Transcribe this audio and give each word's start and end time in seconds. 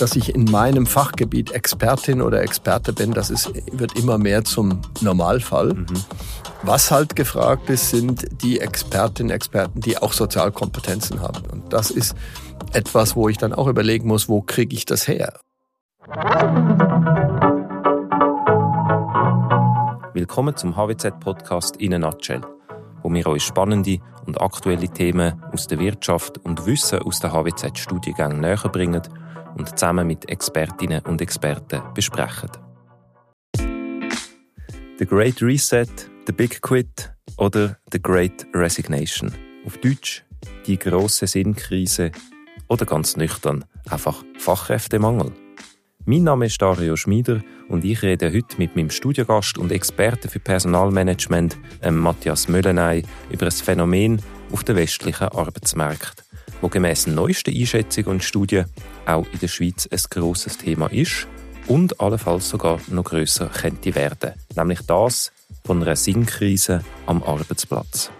dass 0.00 0.14
ich 0.14 0.34
in 0.34 0.44
meinem 0.44 0.86
Fachgebiet 0.86 1.50
Expertin 1.50 2.22
oder 2.22 2.40
Experte 2.40 2.92
bin, 2.92 3.12
das 3.12 3.30
ist, 3.30 3.52
wird 3.72 3.98
immer 3.98 4.16
mehr 4.16 4.44
zum 4.44 4.80
Normalfall. 5.00 5.74
Mhm. 5.74 5.86
Was 6.62 6.90
halt 6.90 7.16
gefragt 7.16 7.68
ist, 7.68 7.90
sind 7.90 8.42
die 8.42 8.60
Expertinnen, 8.60 9.30
Experten, 9.30 9.80
die 9.80 9.98
auch 9.98 10.12
Sozialkompetenzen 10.12 11.20
haben. 11.20 11.44
Und 11.50 11.72
das 11.72 11.90
ist 11.90 12.14
etwas, 12.72 13.16
wo 13.16 13.28
ich 13.28 13.38
dann 13.38 13.52
auch 13.52 13.66
überlegen 13.66 14.06
muss, 14.06 14.28
wo 14.28 14.40
kriege 14.40 14.74
ich 14.74 14.84
das 14.84 15.08
her? 15.08 15.40
Willkommen 20.14 20.56
zum 20.56 20.76
HWZ-Podcast 20.76 21.76
in 21.76 21.94
a 21.94 21.98
Nutshell, 21.98 22.42
wo 23.02 23.12
wir 23.12 23.26
euch 23.26 23.44
spannende 23.44 23.98
und 24.26 24.40
aktuelle 24.40 24.88
Themen 24.88 25.42
aus 25.52 25.66
der 25.66 25.78
Wirtschaft 25.78 26.38
und 26.38 26.66
Wissen 26.66 27.00
aus 27.00 27.20
der 27.20 27.32
HWZ-Studiengängen 27.32 28.40
näher 28.40 28.68
bringen 28.70 29.02
und 29.58 29.68
zusammen 29.78 30.06
mit 30.06 30.28
Expertinnen 30.28 31.02
und 31.04 31.20
Experten 31.20 31.82
besprechen. 31.94 32.50
The 34.98 35.06
Great 35.06 35.42
Reset, 35.42 35.86
The 36.26 36.32
Big 36.32 36.62
Quit 36.62 37.12
oder 37.36 37.76
The 37.92 38.00
Great 38.00 38.46
Resignation. 38.54 39.32
Auf 39.66 39.76
Deutsch 39.78 40.24
die 40.66 40.78
große 40.78 41.26
Sinnkrise 41.26 42.12
oder 42.68 42.84
ganz 42.84 43.16
nüchtern 43.16 43.64
einfach 43.90 44.22
Fachkräftemangel. 44.38 45.32
Mein 46.04 46.24
Name 46.24 46.46
ist 46.46 46.60
Dario 46.60 46.96
Schmieder 46.96 47.42
und 47.68 47.84
ich 47.84 48.02
rede 48.02 48.32
heute 48.32 48.56
mit 48.56 48.76
meinem 48.76 48.90
Studiogast 48.90 49.58
und 49.58 49.72
Experten 49.72 50.28
für 50.28 50.40
Personalmanagement, 50.40 51.58
ähm, 51.82 51.98
Matthias 51.98 52.48
Möllenay, 52.48 53.02
über 53.30 53.46
ein 53.46 53.52
Phänomen 53.52 54.22
auf 54.50 54.64
den 54.64 54.76
westlichen 54.76 55.28
Arbeitsmärkten, 55.28 56.24
wo 56.60 56.68
gemäss 56.68 57.06
neuesten 57.06 57.54
Einschätzungen 57.54 58.10
und 58.10 58.24
Studien 58.24 58.66
auch 59.06 59.26
in 59.32 59.38
der 59.38 59.48
Schweiz 59.48 59.88
ein 59.90 60.00
grosses 60.10 60.58
Thema 60.58 60.86
ist 60.92 61.26
und 61.66 62.00
allenfalls 62.00 62.48
sogar 62.48 62.80
noch 62.88 63.04
grösser 63.04 63.48
könnte 63.48 63.94
werden, 63.94 64.32
nämlich 64.56 64.80
das 64.86 65.32
von 65.64 65.82
einer 65.82 65.96
Sinnkrise 65.96 66.82
am 67.06 67.22
Arbeitsplatz. 67.22 68.10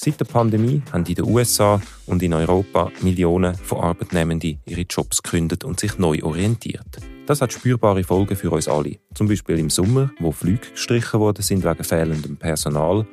Seit 0.00 0.20
der 0.20 0.26
Pandemie 0.26 0.80
haben 0.92 1.04
in 1.06 1.16
den 1.16 1.24
USA 1.24 1.82
und 2.06 2.22
in 2.22 2.32
Europa 2.32 2.92
Millionen 3.00 3.56
von 3.56 3.80
Arbeitnehmenden 3.80 4.60
ihre 4.64 4.82
Jobs 4.82 5.22
gekündigt 5.22 5.64
und 5.64 5.80
sich 5.80 5.98
neu 5.98 6.22
orientiert. 6.22 6.98
Das 7.26 7.40
hat 7.40 7.52
spürbare 7.52 8.04
Folgen 8.04 8.36
für 8.36 8.50
uns 8.50 8.68
alle. 8.68 8.98
Zum 9.14 9.26
Beispiel 9.26 9.58
im 9.58 9.70
Sommer, 9.70 10.10
wo 10.20 10.30
Flüge 10.30 10.70
gestrichen 10.70 11.18
worden 11.20 11.42
sind 11.42 11.64
wegen 11.64 11.84
fehlendem 11.84 12.36
Personal 12.36 13.06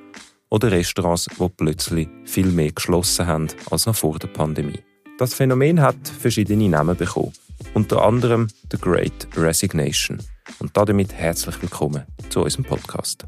oder 0.55 0.71
Restaurants, 0.71 1.27
wo 1.37 1.49
plötzlich 1.49 2.07
viel 2.23 2.45
mehr 2.45 2.71
geschlossen 2.71 3.27
haben 3.27 3.49
als 3.71 3.87
noch 3.87 3.95
vor 3.95 4.17
der 4.19 4.29
Pandemie. 4.29 4.79
Das 5.17 5.33
Phänomen 5.33 5.81
hat 5.81 5.97
verschiedene 6.07 6.69
Namen 6.69 6.95
bekommen. 6.95 7.33
Unter 7.73 8.01
anderem 8.03 8.47
The 8.71 8.77
Great 8.77 9.27
Resignation. 9.35 10.19
Und 10.59 10.77
damit 10.77 11.11
herzlich 11.11 11.61
willkommen 11.61 12.03
zu 12.29 12.41
unserem 12.41 12.63
Podcast. 12.63 13.25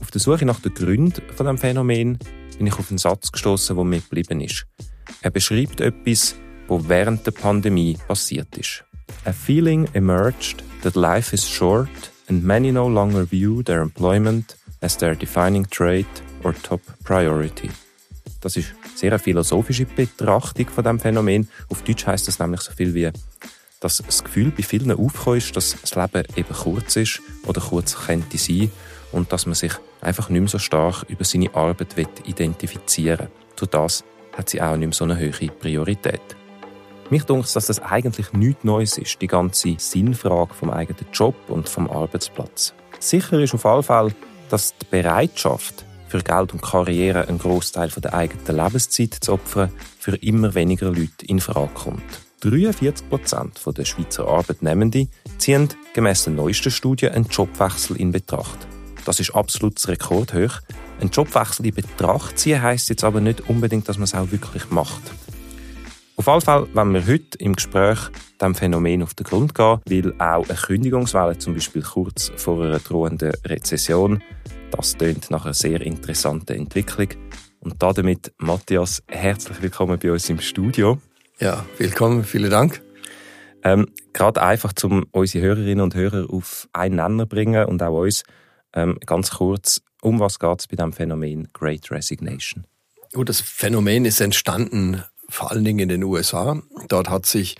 Auf 0.00 0.12
der 0.12 0.20
Suche 0.20 0.46
nach 0.46 0.60
den 0.60 0.72
Gründen 0.72 1.20
von 1.34 1.46
dem 1.46 1.58
Phänomen 1.58 2.20
bin 2.56 2.68
ich 2.68 2.78
auf 2.78 2.90
einen 2.90 2.98
Satz 2.98 3.32
gestoßen, 3.32 3.74
der 3.74 3.84
mir 3.84 4.00
geblieben 4.00 4.40
ist. 4.40 4.66
Er 5.22 5.32
beschreibt 5.32 5.80
etwas, 5.80 6.36
was 6.68 6.88
während 6.88 7.26
der 7.26 7.32
Pandemie 7.32 7.98
passiert 8.06 8.56
ist. 8.56 8.84
A 9.24 9.32
feeling 9.32 9.88
emerged 9.94 10.62
that 10.82 10.94
life 10.94 11.34
is 11.34 11.48
short 11.48 12.12
and 12.28 12.44
many 12.44 12.70
no 12.70 12.88
longer 12.88 13.28
view 13.28 13.64
their 13.64 13.80
employment 13.80 14.56
as 14.80 14.96
their 14.96 15.14
defining 15.14 15.68
trait 15.68 16.06
or 16.44 16.54
top 16.62 16.80
priority. 17.04 17.70
Das 18.40 18.56
ist 18.56 18.74
sehr 18.94 19.12
eine 19.12 19.18
philosophische 19.18 19.84
Betrachtung 19.84 20.68
von 20.68 20.84
dem 20.84 21.00
Phänomen. 21.00 21.48
Auf 21.68 21.82
Deutsch 21.82 22.06
heißt 22.06 22.28
das 22.28 22.38
nämlich 22.38 22.60
so 22.60 22.72
viel 22.72 22.94
wie, 22.94 23.10
dass 23.80 23.98
das 23.98 24.24
Gefühl 24.24 24.50
bei 24.50 24.62
vielen 24.62 24.92
aufkommt, 24.92 25.38
ist, 25.38 25.56
dass 25.56 25.76
das 25.80 25.94
Leben 25.94 26.26
eben 26.36 26.54
kurz 26.54 26.96
ist 26.96 27.20
oder 27.46 27.60
kurz 27.60 27.96
könnte 28.06 28.38
sein 28.38 28.70
und 29.12 29.32
dass 29.32 29.46
man 29.46 29.54
sich 29.54 29.72
einfach 30.00 30.28
nicht 30.28 30.40
mehr 30.40 30.48
so 30.48 30.58
stark 30.58 31.04
über 31.08 31.24
seine 31.24 31.54
Arbeit 31.54 31.94
identifizieren 32.24 33.20
will. 33.20 33.28
Durch 33.56 33.70
das 33.70 34.04
hat 34.36 34.48
sie 34.48 34.62
auch 34.62 34.76
nicht 34.76 34.88
mehr 34.88 34.94
so 34.94 35.04
eine 35.04 35.18
hohe 35.18 35.50
Priorität. 35.50 36.20
Mich 37.10 37.24
denkt, 37.24 37.56
dass 37.56 37.66
das 37.66 37.80
eigentlich 37.80 38.32
nichts 38.34 38.64
Neues 38.64 38.98
ist, 38.98 39.20
die 39.22 39.26
ganze 39.26 39.74
Sinnfrage 39.78 40.52
vom 40.52 40.70
eigenen 40.70 41.06
Job 41.12 41.34
und 41.48 41.68
vom 41.68 41.88
Arbeitsplatz. 41.90 42.74
Sicher 43.00 43.40
ist 43.40 43.54
auf 43.54 43.64
jeden 43.64 43.82
Fall, 43.82 44.12
dass 44.48 44.74
die 44.78 44.86
Bereitschaft 44.90 45.84
für 46.08 46.22
Geld 46.22 46.52
und 46.52 46.62
Karriere 46.62 47.28
einen 47.28 47.38
Großteil 47.38 47.88
der 47.88 48.14
eigenen 48.14 48.56
Lebenszeit 48.56 49.14
zu 49.20 49.34
opfern 49.34 49.70
für 49.98 50.16
immer 50.16 50.54
weniger 50.54 50.86
Leute 50.86 51.26
in 51.26 51.40
Frage 51.40 51.70
kommt. 51.74 52.02
43 52.40 53.08
Prozent 53.08 53.60
der 53.76 53.84
Schweizer 53.84 54.26
Arbeitnehmenden 54.28 55.08
ziehen 55.38 55.68
gemäss 55.92 56.24
der 56.24 56.32
neuesten 56.32 56.70
Studie 56.70 57.10
einen 57.10 57.26
Jobwechsel 57.26 57.96
in 57.96 58.12
Betracht. 58.12 58.66
Das 59.04 59.20
ist 59.20 59.34
absolut 59.34 59.86
rekordhoch. 59.88 60.60
Ein 61.00 61.10
Jobwechsel 61.10 61.66
in 61.66 61.74
Betracht 61.74 62.38
ziehen 62.38 62.62
heisst 62.62 62.88
jetzt 62.90 63.04
aber 63.04 63.20
nicht 63.20 63.48
unbedingt, 63.48 63.88
dass 63.88 63.98
man 63.98 64.04
es 64.04 64.14
auch 64.14 64.30
wirklich 64.30 64.70
macht. 64.70 65.02
Auf 66.18 66.26
jeden 66.26 66.40
Fall 66.40 66.66
wenn 66.72 66.92
wir 66.94 67.06
heute 67.06 67.38
im 67.38 67.54
Gespräch 67.54 68.00
dem 68.42 68.52
Phänomen 68.52 69.04
auf 69.04 69.14
den 69.14 69.22
Grund 69.22 69.54
gehen, 69.54 69.80
weil 69.86 70.12
auch 70.20 70.48
eine 70.48 70.58
Kündigungswelle, 70.58 71.38
zum 71.38 71.54
Beispiel 71.54 71.82
kurz 71.82 72.32
vor 72.34 72.60
einer 72.60 72.80
drohenden 72.80 73.32
Rezession, 73.44 74.20
das 74.72 74.96
tönt 74.96 75.30
nach 75.30 75.44
einer 75.44 75.54
sehr 75.54 75.80
interessanten 75.80 76.54
Entwicklung. 76.54 77.10
Und 77.60 77.80
damit, 77.80 78.32
Matthias, 78.38 79.00
herzlich 79.06 79.62
willkommen 79.62 79.96
bei 80.02 80.10
uns 80.10 80.28
im 80.28 80.40
Studio. 80.40 80.98
Ja, 81.38 81.64
willkommen, 81.78 82.24
vielen 82.24 82.50
Dank. 82.50 82.82
Ähm, 83.62 83.86
Gerade 84.12 84.42
einfach, 84.42 84.72
um 84.82 85.06
unsere 85.12 85.46
Hörerinnen 85.46 85.80
und 85.80 85.94
Hörer 85.94 86.28
auf 86.28 86.68
einen 86.72 86.96
Nenner 86.96 87.26
bringen 87.26 87.64
und 87.66 87.80
auch 87.80 87.96
uns 87.96 88.24
ähm, 88.74 88.98
ganz 89.06 89.30
kurz, 89.30 89.82
um 90.02 90.18
was 90.18 90.40
geht 90.40 90.58
es 90.58 90.66
bei 90.66 90.74
dem 90.74 90.92
Phänomen 90.92 91.46
Great 91.52 91.92
Resignation? 91.92 92.64
Das 93.12 93.40
Phänomen 93.40 94.04
ist 94.04 94.20
entstanden 94.20 95.04
vor 95.28 95.50
allen 95.50 95.64
Dingen 95.64 95.80
in 95.80 95.88
den 95.88 96.04
USA. 96.04 96.60
Dort 96.88 97.10
hat 97.10 97.26
sich 97.26 97.56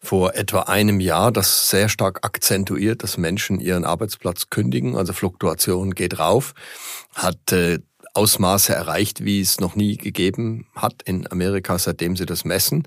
vor 0.00 0.34
etwa 0.34 0.60
einem 0.62 1.00
Jahr 1.00 1.30
das 1.30 1.68
sehr 1.68 1.88
stark 1.88 2.24
akzentuiert, 2.24 3.02
dass 3.02 3.18
Menschen 3.18 3.60
ihren 3.60 3.84
Arbeitsplatz 3.84 4.48
kündigen, 4.48 4.96
also 4.96 5.12
Fluktuation 5.12 5.94
geht 5.94 6.18
rauf, 6.18 6.54
hat 7.14 7.52
äh, 7.52 7.80
Ausmaße 8.14 8.74
erreicht, 8.74 9.24
wie 9.24 9.40
es 9.40 9.60
noch 9.60 9.76
nie 9.76 9.96
gegeben 9.96 10.66
hat 10.74 11.02
in 11.04 11.30
Amerika, 11.30 11.78
seitdem 11.78 12.16
sie 12.16 12.26
das 12.26 12.44
messen 12.44 12.84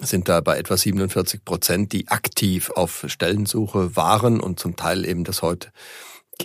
sind 0.00 0.28
da 0.28 0.40
bei 0.40 0.58
etwa 0.58 0.76
47 0.76 1.44
Prozent, 1.44 1.92
die 1.92 2.08
aktiv 2.08 2.70
auf 2.70 3.04
Stellensuche 3.06 3.96
waren 3.96 4.40
und 4.40 4.58
zum 4.58 4.76
Teil 4.76 5.04
eben 5.04 5.24
das 5.24 5.42
heute 5.42 5.70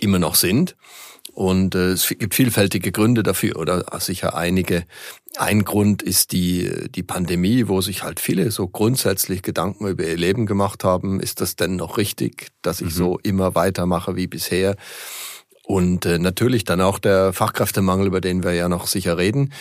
immer 0.00 0.18
noch 0.18 0.34
sind. 0.34 0.76
Und 1.32 1.74
äh, 1.74 1.90
es 1.90 2.08
gibt 2.08 2.34
vielfältige 2.34 2.92
Gründe 2.92 3.22
dafür 3.22 3.56
oder 3.56 3.84
sicher 4.00 4.36
einige. 4.36 4.84
Ein 5.40 5.64
Grund 5.64 6.02
ist 6.02 6.32
die, 6.32 6.70
die 6.90 7.02
Pandemie, 7.02 7.66
wo 7.66 7.80
sich 7.80 8.02
halt 8.02 8.20
viele 8.20 8.50
so 8.50 8.68
grundsätzlich 8.68 9.40
Gedanken 9.40 9.86
über 9.86 10.04
ihr 10.04 10.18
Leben 10.18 10.44
gemacht 10.44 10.84
haben. 10.84 11.18
Ist 11.18 11.40
das 11.40 11.56
denn 11.56 11.76
noch 11.76 11.96
richtig, 11.96 12.48
dass 12.60 12.82
ich 12.82 12.88
mhm. 12.88 12.98
so 12.98 13.18
immer 13.22 13.54
weitermache 13.54 14.16
wie 14.16 14.26
bisher? 14.26 14.76
Und 15.64 16.04
äh, 16.04 16.18
natürlich 16.18 16.64
dann 16.64 16.82
auch 16.82 16.98
der 16.98 17.32
Fachkräftemangel, 17.32 18.08
über 18.08 18.20
den 18.20 18.44
wir 18.44 18.52
ja 18.52 18.68
noch 18.68 18.86
sicher 18.86 19.16
reden, 19.16 19.54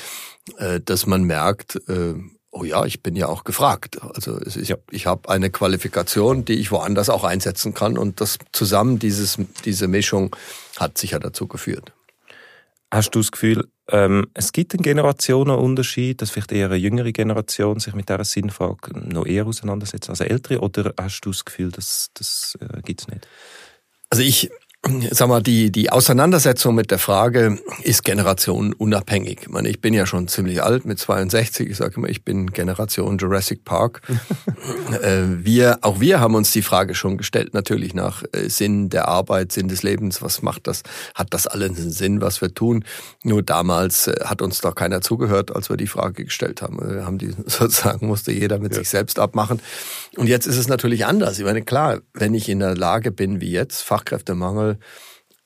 äh, 0.57 0.81
dass 0.81 1.05
man 1.05 1.23
merkt, 1.23 1.77
äh, 1.87 2.15
oh 2.51 2.65
ja, 2.65 2.83
ich 2.83 3.01
bin 3.01 3.15
ja 3.15 3.27
auch 3.27 3.45
gefragt. 3.45 4.01
Also 4.01 4.37
es 4.37 4.57
ist, 4.57 4.67
ja. 4.67 4.75
ich 4.91 5.05
habe 5.05 5.29
eine 5.29 5.49
Qualifikation, 5.49 6.43
die 6.43 6.55
ich 6.55 6.73
woanders 6.73 7.09
auch 7.09 7.23
einsetzen 7.23 7.73
kann 7.73 7.97
und 7.97 8.19
das 8.19 8.37
zusammen, 8.51 8.99
dieses, 8.99 9.37
diese 9.63 9.87
Mischung 9.87 10.35
hat 10.77 10.97
sicher 10.97 11.21
dazu 11.21 11.47
geführt. 11.47 11.93
Hast 12.91 13.15
du 13.15 13.19
das 13.19 13.31
Gefühl, 13.31 13.69
ähm, 13.91 14.27
es 14.33 14.51
gibt 14.51 14.73
einen 14.73 14.83
Generationenunterschied, 14.83 16.21
dass 16.21 16.29
vielleicht 16.29 16.51
eher 16.51 16.67
eine 16.67 16.75
jüngere 16.75 17.11
Generation 17.11 17.79
sich 17.79 17.93
mit 17.93 18.09
dieser 18.09 18.23
Sinnfrage 18.23 18.91
noch 18.93 19.25
eher 19.25 19.45
auseinandersetzt 19.45 20.09
als 20.09 20.19
ältere, 20.19 20.59
oder 20.59 20.93
hast 20.99 21.21
du 21.21 21.31
das 21.31 21.45
Gefühl, 21.45 21.71
dass 21.71 22.09
das 22.13 22.57
äh, 22.61 22.81
gibt 22.81 23.01
es 23.01 23.07
nicht? 23.07 23.27
Also 24.09 24.23
ich 24.23 24.49
Sag 25.11 25.27
mal, 25.27 25.43
die, 25.43 25.71
die 25.73 25.91
Auseinandersetzung 25.91 26.73
mit 26.73 26.89
der 26.89 26.99
Frage 26.99 27.59
ist 27.83 28.05
generationenunabhängig. 28.05 29.39
Ich, 29.41 29.49
meine, 29.49 29.67
ich 29.67 29.81
bin 29.81 29.93
ja 29.93 30.05
schon 30.05 30.29
ziemlich 30.29 30.63
alt 30.63 30.85
mit 30.85 30.97
62. 30.97 31.69
Ich 31.69 31.75
sage 31.75 31.95
immer, 31.97 32.07
ich 32.07 32.23
bin 32.23 32.51
Generation 32.53 33.17
Jurassic 33.17 33.65
Park. 33.65 34.01
Äh, 35.01 35.45
wir, 35.45 35.77
auch 35.81 35.99
wir 35.99 36.19
haben 36.19 36.35
uns 36.35 36.51
die 36.51 36.61
Frage 36.61 36.93
schon 36.93 37.17
gestellt, 37.17 37.53
natürlich 37.53 37.93
nach 37.93 38.23
äh, 38.33 38.49
Sinn 38.49 38.89
der 38.89 39.07
Arbeit, 39.07 39.51
Sinn 39.51 39.67
des 39.67 39.83
Lebens. 39.83 40.21
Was 40.21 40.41
macht 40.41 40.67
das? 40.67 40.83
Hat 41.15 41.27
das 41.29 41.47
alles 41.47 41.77
einen 41.77 41.91
Sinn, 41.91 42.21
was 42.21 42.41
wir 42.41 42.53
tun? 42.53 42.83
Nur 43.23 43.43
damals 43.43 44.07
äh, 44.07 44.15
hat 44.25 44.41
uns 44.41 44.59
doch 44.61 44.75
keiner 44.75 45.01
zugehört, 45.01 45.55
als 45.55 45.69
wir 45.69 45.77
die 45.77 45.87
Frage 45.87 46.25
gestellt 46.25 46.61
haben. 46.61 46.79
Wir 46.81 47.05
haben 47.05 47.17
die 47.19 47.29
sozusagen, 47.45 48.07
musste 48.07 48.31
jeder 48.31 48.59
mit 48.59 48.73
ja. 48.73 48.79
sich 48.79 48.89
selbst 48.89 49.19
abmachen. 49.19 49.61
Und 50.15 50.27
jetzt 50.27 50.47
ist 50.47 50.57
es 50.57 50.67
natürlich 50.67 51.05
anders. 51.05 51.37
Ich 51.39 51.45
meine, 51.45 51.61
klar, 51.61 52.01
wenn 52.13 52.33
ich 52.33 52.49
in 52.49 52.59
der 52.59 52.75
Lage 52.75 53.11
bin, 53.11 53.41
wie 53.41 53.51
jetzt, 53.51 53.81
Fachkräftemangel, 53.81 54.79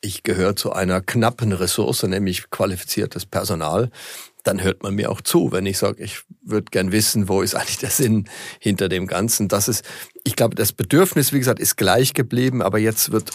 ich 0.02 0.24
gehöre 0.24 0.56
zu 0.56 0.74
einer 0.74 1.02
knappen 1.02 1.54
Ressource, 1.54 2.04
nämlich 2.04 2.50
qualifiziertes 2.50 3.26
Personal, 3.26 3.90
dann 4.44 4.62
hört 4.62 4.84
man 4.84 4.94
mir 4.96 5.10
auch 5.10 5.22
zu, 5.22 5.52
wenn 5.52 5.66
ich 5.66 5.78
sage, 5.78 6.04
ich 6.04 6.20
würde 6.42 6.66
gern 6.70 6.92
wissen, 6.92 7.30
wo 7.30 7.42
ist 7.42 7.56
eigentlich 7.56 7.78
der 7.78 7.90
Sinn 7.90 8.30
hinter 8.60 8.90
dem 8.90 9.08
Ganzen. 9.08 9.48
Das 9.48 9.68
ist, 9.68 9.86
ich 10.26 10.36
glaube, 10.36 10.56
das 10.56 10.74
Bedürfnis, 10.74 11.32
wie 11.32 11.40
gesagt, 11.40 11.60
ist 11.60 11.78
gleich 11.78 12.14
geblieben, 12.14 12.62
aber 12.62 12.78
jetzt 12.80 13.12
wird 13.12 13.32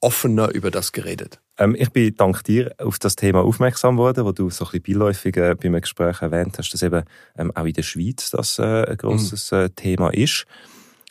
offener 0.00 0.54
über 0.54 0.70
das 0.70 0.92
geredet. 0.92 1.40
Ähm, 1.58 1.74
ich 1.78 1.90
bin 1.90 2.14
dank 2.16 2.44
dir 2.44 2.74
auf 2.78 2.98
das 2.98 3.16
Thema 3.16 3.42
aufmerksam 3.42 3.96
worden, 3.96 4.24
wo 4.24 4.32
du 4.32 4.50
so 4.50 4.64
ein 4.66 4.80
bisschen 4.80 4.98
beiläufig 4.98 5.36
äh, 5.36 5.54
bei 5.54 5.68
einem 5.68 5.80
Gespräch 5.80 6.22
erwähnt 6.22 6.58
hast, 6.58 6.70
dass 6.70 6.82
eben 6.82 7.04
ähm, 7.38 7.52
auch 7.54 7.64
in 7.64 7.72
der 7.72 7.82
Schweiz 7.82 8.30
das 8.30 8.58
äh, 8.58 8.84
ein 8.84 8.96
grosses 8.96 9.50
mhm. 9.50 9.58
äh, 9.58 9.68
Thema 9.70 10.10
ist. 10.10 10.46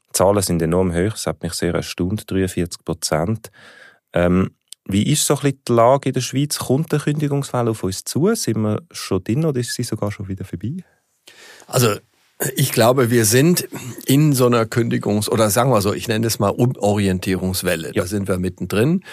Die 0.10 0.14
Zahlen 0.14 0.42
sind 0.42 0.62
enorm 0.62 0.94
hoch, 0.94 1.12
das 1.12 1.28
hat 1.28 1.44
mich 1.44 1.54
sehr 1.54 1.74
erstaunt, 1.74 2.30
43 2.30 2.86
Prozent. 2.86 3.52
Ähm, 4.14 4.52
wie 4.88 5.12
ist 5.12 5.26
so 5.26 5.34
ein 5.36 5.42
bisschen 5.42 5.62
die 5.68 5.74
Lage 5.74 6.10
in 6.10 6.14
der 6.14 6.22
Schweiz? 6.22 6.60
Kommt 6.60 6.92
der 6.92 7.00
Kündigungsfall 7.00 7.68
auf 7.68 7.84
uns 7.84 8.04
zu? 8.04 8.34
Sind 8.36 8.62
wir 8.62 8.84
schon 8.92 9.24
drin 9.24 9.44
oder 9.44 9.60
ist 9.60 9.74
sie 9.74 9.84
sogar 9.84 10.12
schon 10.12 10.28
wieder 10.28 10.46
vorbei? 10.46 10.78
Also 11.66 11.96
ich 12.56 12.72
glaube, 12.72 13.10
wir 13.10 13.26
sind 13.26 13.68
in 14.06 14.34
so 14.34 14.46
einer 14.46 14.66
Kündigungs- 14.66 15.30
oder 15.30 15.50
sagen 15.50 15.72
wir 15.72 15.82
so, 15.82 15.94
ich 15.94 16.08
nenne 16.08 16.28
es 16.28 16.38
mal 16.38 16.50
Umorientierungswelle. 16.50 17.88
Ja. 17.88 18.04
Da 18.04 18.08
sind 18.08 18.28
wir 18.28 18.38
mittendrin. 18.38 19.04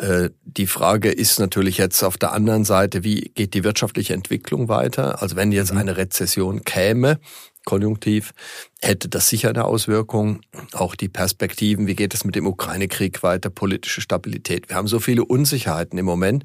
Äh, 0.00 0.30
die 0.44 0.66
Frage 0.66 1.10
ist 1.10 1.38
natürlich 1.38 1.76
jetzt 1.76 2.02
auf 2.02 2.16
der 2.16 2.32
anderen 2.32 2.64
Seite, 2.64 3.04
wie 3.04 3.32
geht 3.34 3.52
die 3.52 3.64
wirtschaftliche 3.64 4.14
Entwicklung 4.14 4.68
weiter? 4.68 5.20
Also 5.20 5.36
wenn 5.36 5.52
jetzt 5.52 5.72
mhm. 5.72 5.78
eine 5.78 5.96
Rezession 5.98 6.64
käme, 6.64 7.20
konjunktiv, 7.66 8.32
hätte 8.80 9.10
das 9.10 9.28
sicher 9.28 9.50
eine 9.50 9.66
Auswirkung. 9.66 10.40
Auch 10.72 10.94
die 10.94 11.10
Perspektiven, 11.10 11.86
wie 11.86 11.94
geht 11.94 12.14
es 12.14 12.24
mit 12.24 12.34
dem 12.34 12.46
Ukraine-Krieg 12.46 13.22
weiter, 13.22 13.50
politische 13.50 14.00
Stabilität. 14.00 14.70
Wir 14.70 14.76
haben 14.76 14.88
so 14.88 15.00
viele 15.00 15.24
Unsicherheiten 15.24 15.98
im 15.98 16.06
Moment. 16.06 16.44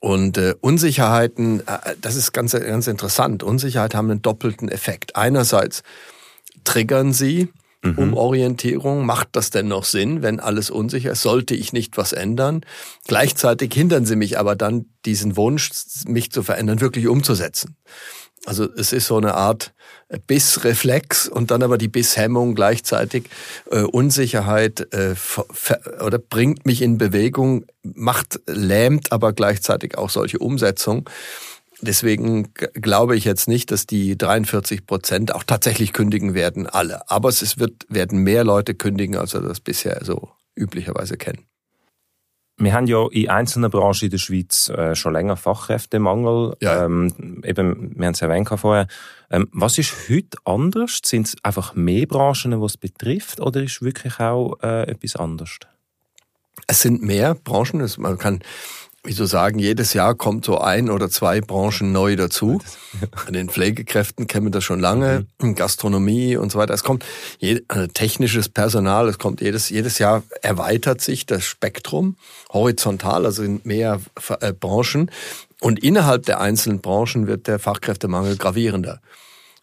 Und 0.00 0.36
äh, 0.36 0.56
Unsicherheiten, 0.60 1.60
äh, 1.68 1.94
das 2.00 2.16
ist 2.16 2.32
ganz, 2.32 2.50
ganz 2.52 2.88
interessant. 2.88 3.44
Unsicherheit 3.44 3.94
haben 3.94 4.10
einen 4.10 4.22
doppelten 4.22 4.68
Effekt. 4.68 5.14
Einerseits 5.14 5.84
triggern 6.64 7.12
sie 7.12 7.48
mhm. 7.92 7.98
Umorientierung. 7.98 9.06
Macht 9.06 9.28
das 9.32 9.50
denn 9.50 9.68
noch 9.68 9.84
Sinn, 9.84 10.22
wenn 10.22 10.40
alles 10.40 10.70
unsicher 10.70 11.12
ist? 11.12 11.22
Sollte 11.22 11.54
ich 11.54 11.72
nicht 11.72 11.96
was 11.96 12.12
ändern? 12.12 12.62
Gleichzeitig 13.06 13.72
hindern 13.74 14.06
sie 14.06 14.16
mich 14.16 14.38
aber 14.38 14.56
dann, 14.56 14.86
diesen 15.04 15.36
Wunsch, 15.36 15.70
mich 16.06 16.30
zu 16.30 16.42
verändern, 16.42 16.80
wirklich 16.80 17.08
umzusetzen. 17.08 17.76
Also 18.46 18.68
es 18.76 18.92
ist 18.92 19.06
so 19.06 19.16
eine 19.16 19.34
Art 19.34 19.74
Bissreflex 20.28 21.26
und 21.26 21.50
dann 21.50 21.64
aber 21.64 21.78
die 21.78 21.88
Bisshemmung 21.88 22.54
gleichzeitig 22.54 23.24
äh, 23.70 23.80
Unsicherheit 23.80 24.92
äh, 24.92 25.16
oder 26.00 26.18
bringt 26.18 26.64
mich 26.64 26.80
in 26.80 26.96
Bewegung, 26.96 27.66
macht 27.82 28.40
lähmt 28.46 29.10
aber 29.10 29.32
gleichzeitig 29.32 29.98
auch 29.98 30.10
solche 30.10 30.38
Umsetzung. 30.38 31.10
Deswegen 31.80 32.54
glaube 32.54 33.16
ich 33.16 33.24
jetzt 33.24 33.48
nicht, 33.48 33.70
dass 33.70 33.86
die 33.86 34.16
43 34.16 34.86
Prozent 34.86 35.34
auch 35.34 35.44
tatsächlich 35.44 35.92
kündigen 35.92 36.34
werden, 36.34 36.66
alle. 36.66 37.10
Aber 37.10 37.28
es 37.28 37.58
wird, 37.58 37.84
werden 37.88 38.20
mehr 38.20 38.44
Leute 38.44 38.74
kündigen, 38.74 39.16
als 39.16 39.34
wir 39.34 39.42
das 39.42 39.60
bisher 39.60 40.00
so 40.02 40.30
üblicherweise 40.54 41.16
kennen. 41.16 41.46
Wir 42.58 42.72
haben 42.72 42.86
ja 42.86 43.06
in 43.10 43.28
einzelnen 43.28 43.70
Branchen 43.70 44.06
in 44.06 44.10
der 44.10 44.18
Schweiz 44.18 44.70
äh, 44.70 44.94
schon 44.94 45.12
länger 45.12 45.36
Fachkräftemangel. 45.36 46.56
Ja. 46.60 46.86
Ähm, 46.86 47.42
eben, 47.44 47.98
wir 47.98 48.06
haben 48.06 48.14
es 48.14 48.22
erwähnt 48.22 48.48
vorher. 48.48 48.86
Ähm, 49.30 49.48
was 49.52 49.76
ist 49.76 49.94
heute 50.08 50.38
anders? 50.46 51.00
Sind 51.04 51.26
es 51.26 51.36
einfach 51.42 51.74
mehr 51.74 52.06
Branchen, 52.06 52.52
die 52.52 52.64
es 52.64 52.78
betrifft, 52.78 53.40
oder 53.40 53.62
ist 53.62 53.82
wirklich 53.82 54.18
auch 54.20 54.58
äh, 54.62 54.88
etwas 54.88 55.16
anders? 55.16 55.58
Es 56.66 56.80
sind 56.80 57.02
mehr 57.02 57.34
Branchen. 57.34 57.86
Man 57.98 58.16
kann 58.16 58.40
wie 59.06 59.12
so 59.12 59.24
sagen, 59.24 59.58
jedes 59.58 59.92
Jahr 59.92 60.14
kommt 60.14 60.44
so 60.44 60.58
ein 60.58 60.90
oder 60.90 61.08
zwei 61.08 61.40
Branchen 61.40 61.92
neu 61.92 62.16
dazu. 62.16 62.60
An 63.26 63.32
den 63.32 63.48
Pflegekräften 63.48 64.26
kennen 64.26 64.46
wir 64.46 64.50
das 64.50 64.64
schon 64.64 64.80
lange, 64.80 65.26
mhm. 65.40 65.54
Gastronomie 65.54 66.36
und 66.36 66.50
so 66.50 66.58
weiter. 66.58 66.74
Es 66.74 66.82
kommt 66.82 67.04
je, 67.38 67.62
also 67.68 67.86
technisches 67.86 68.48
Personal, 68.48 69.08
es 69.08 69.18
kommt 69.18 69.40
jedes, 69.40 69.70
jedes 69.70 69.98
Jahr 69.98 70.22
erweitert 70.42 71.00
sich 71.00 71.26
das 71.26 71.44
Spektrum 71.44 72.16
horizontal, 72.52 73.24
also 73.24 73.42
in 73.42 73.60
mehr 73.64 74.00
äh, 74.40 74.52
Branchen. 74.52 75.10
Und 75.60 75.82
innerhalb 75.82 76.26
der 76.26 76.40
einzelnen 76.40 76.80
Branchen 76.80 77.26
wird 77.26 77.46
der 77.46 77.58
Fachkräftemangel 77.58 78.36
gravierender. 78.36 79.00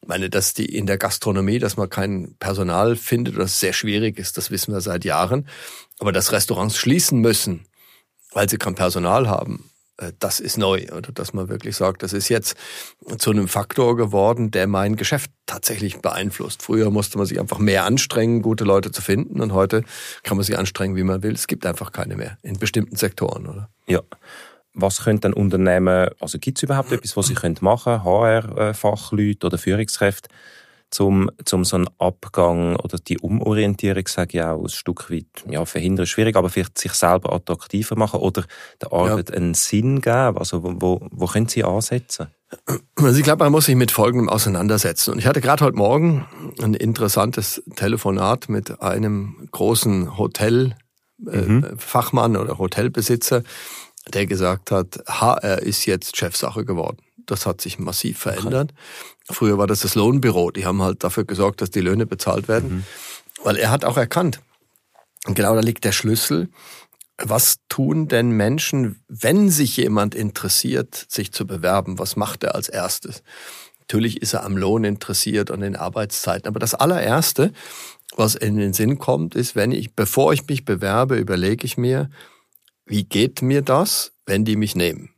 Ich 0.01 0.07
meine, 0.07 0.29
dass 0.29 0.53
die 0.53 0.65
in 0.65 0.85
der 0.85 0.97
Gastronomie, 0.97 1.59
dass 1.59 1.77
man 1.77 1.89
kein 1.89 2.35
Personal 2.39 2.95
findet, 2.95 3.37
das 3.37 3.59
sehr 3.59 3.73
schwierig 3.73 4.19
ist, 4.19 4.37
das 4.37 4.51
wissen 4.51 4.73
wir 4.73 4.81
seit 4.81 5.05
Jahren. 5.05 5.47
Aber 5.99 6.11
dass 6.11 6.31
Restaurants 6.31 6.77
schließen 6.77 7.19
müssen, 7.19 7.65
weil 8.33 8.49
sie 8.49 8.57
kein 8.57 8.75
Personal 8.75 9.27
haben. 9.27 9.69
Äh, 9.97 10.13
das 10.19 10.39
ist 10.39 10.57
neu, 10.57 10.87
oder 10.95 11.11
dass 11.11 11.33
man 11.33 11.49
wirklich 11.49 11.75
sagt, 11.75 12.03
das 12.03 12.13
ist 12.13 12.29
jetzt 12.29 12.55
zu 13.17 13.31
einem 13.31 13.47
Faktor 13.47 13.95
geworden, 13.95 14.51
der 14.51 14.67
mein 14.67 14.95
Geschäft 14.95 15.31
tatsächlich 15.45 16.01
beeinflusst. 16.01 16.63
Früher 16.63 16.89
musste 16.89 17.17
man 17.17 17.27
sich 17.27 17.39
einfach 17.39 17.59
mehr 17.59 17.85
anstrengen, 17.85 18.41
gute 18.41 18.63
Leute 18.63 18.91
zu 18.91 19.01
finden, 19.01 19.41
und 19.41 19.53
heute 19.53 19.83
kann 20.23 20.37
man 20.37 20.45
sich 20.45 20.57
anstrengen, 20.57 20.95
wie 20.95 21.03
man 21.03 21.23
will. 21.23 21.33
Es 21.33 21.47
gibt 21.47 21.65
einfach 21.65 21.91
keine 21.91 22.15
mehr 22.15 22.37
in 22.41 22.57
bestimmten 22.57 22.95
Sektoren, 22.95 23.47
oder? 23.47 23.69
Ja. 23.87 24.01
Was 24.75 25.03
könnte 25.03 25.27
ein 25.27 25.33
Unternehmen, 25.33 26.09
also 26.19 26.39
gibt 26.39 26.57
es 26.57 26.63
überhaupt 26.63 26.91
etwas, 26.91 27.15
was 27.15 27.27
sie 27.27 27.35
machen 27.61 27.93
können, 27.93 28.03
HR-Fachleute 28.03 29.45
oder 29.45 29.59
Führungskräfte, 29.59 30.29
zum, 30.93 31.31
zum 31.43 31.65
so 31.65 31.75
einen 31.75 31.89
Abgang 31.97 32.75
oder 32.75 32.99
die 32.99 33.17
Umorientierung, 33.17 34.07
sage 34.07 34.37
ich 34.37 34.43
auch, 34.43 34.61
ein 34.61 34.69
Stück 34.69 35.09
weit 35.09 35.25
ja, 35.49 35.65
verhindern, 35.65 36.05
schwierig, 36.05 36.35
aber 36.35 36.49
vielleicht 36.49 36.77
sich 36.77 36.93
selber 36.93 37.33
attraktiver 37.33 37.95
machen 37.95 38.19
oder 38.19 38.43
der 38.81 38.93
Arbeit 38.93 39.31
ja. 39.31 39.37
einen 39.37 39.55
Sinn 39.55 40.01
geben? 40.01 40.37
Also 40.37 40.63
wo, 40.63 40.75
wo, 40.77 41.07
wo 41.11 41.25
können 41.25 41.47
Sie 41.47 41.63
ansetzen? 41.63 42.27
Also 42.95 43.17
ich 43.17 43.23
glaube, 43.23 43.43
man 43.43 43.51
muss 43.51 43.65
sich 43.65 43.75
mit 43.75 43.89
Folgendem 43.89 44.29
auseinandersetzen. 44.29 45.13
Und 45.13 45.19
ich 45.19 45.25
hatte 45.25 45.41
gerade 45.41 45.65
heute 45.65 45.77
Morgen 45.77 46.27
ein 46.61 46.75
interessantes 46.75 47.63
Telefonat 47.75 48.47
mit 48.47 48.79
einem 48.79 49.47
großen 49.51 50.15
Hotelfachmann 50.17 50.75
äh, 52.35 52.37
mhm. 52.37 52.43
oder 52.43 52.59
Hotelbesitzer, 52.59 53.41
der 54.13 54.27
gesagt 54.27 54.69
hat, 54.69 55.03
HR 55.07 55.63
ist 55.63 55.87
jetzt 55.87 56.17
Chefsache 56.17 56.65
geworden. 56.65 56.97
Das 57.25 57.45
hat 57.45 57.61
sich 57.61 57.79
massiv 57.79 58.19
verändert. 58.19 58.71
Okay. 58.71 59.33
Früher 59.35 59.57
war 59.57 59.67
das 59.67 59.81
das 59.81 59.95
Lohnbüro. 59.95 60.51
Die 60.51 60.65
haben 60.65 60.81
halt 60.81 61.03
dafür 61.03 61.25
gesorgt, 61.25 61.61
dass 61.61 61.71
die 61.71 61.81
Löhne 61.81 62.05
bezahlt 62.05 62.47
werden. 62.47 62.77
Mhm. 62.77 62.83
Weil 63.43 63.57
er 63.57 63.71
hat 63.71 63.85
auch 63.85 63.97
erkannt, 63.97 64.41
und 65.25 65.35
genau 65.35 65.55
da 65.55 65.61
liegt 65.61 65.85
der 65.85 65.91
Schlüssel, 65.91 66.49
was 67.17 67.57
tun 67.69 68.07
denn 68.07 68.31
Menschen, 68.31 69.01
wenn 69.07 69.49
sich 69.49 69.77
jemand 69.77 70.15
interessiert, 70.15 71.05
sich 71.07 71.31
zu 71.31 71.45
bewerben? 71.45 71.99
Was 71.99 72.15
macht 72.15 72.43
er 72.43 72.55
als 72.55 72.69
erstes? 72.69 73.23
Natürlich 73.79 74.21
ist 74.21 74.33
er 74.33 74.43
am 74.43 74.57
Lohn 74.57 74.83
interessiert 74.83 75.51
und 75.51 75.61
den 75.61 75.75
Arbeitszeiten. 75.75 76.47
Aber 76.47 76.59
das 76.59 76.73
allererste, 76.73 77.53
was 78.15 78.35
in 78.35 78.57
den 78.57 78.73
Sinn 78.73 78.97
kommt, 78.97 79.35
ist, 79.35 79.55
wenn 79.55 79.71
ich, 79.71 79.93
bevor 79.93 80.33
ich 80.33 80.47
mich 80.47 80.65
bewerbe, 80.65 81.17
überlege 81.17 81.65
ich 81.65 81.77
mir, 81.77 82.09
wie 82.85 83.03
geht 83.03 83.41
mir 83.41 83.61
das, 83.61 84.11
wenn 84.25 84.45
die 84.45 84.55
mich 84.55 84.75
nehmen? 84.75 85.09